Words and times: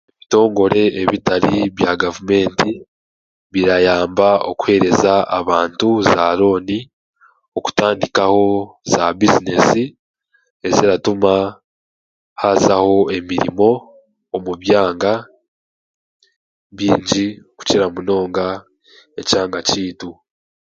Ebitongore 0.13 0.83
ebitari 1.01 1.57
bya 1.77 1.91
gavumenti 2.01 2.69
birayamba 3.51 4.29
okuheereza 4.49 5.13
abantu 5.39 5.87
zaarooni 6.09 6.79
okutandikaho 7.57 8.45
za 8.91 9.03
bizineesi 9.17 9.83
eziratuma 10.67 11.33
haazaho 12.41 12.95
emirimo 13.17 13.69
omu 14.35 14.51
byanga 14.61 15.13
bingi 16.77 17.27
okukira 17.55 17.85
munonga 17.93 18.45
ekyanga 19.19 19.59
kyaitu. 19.67 20.09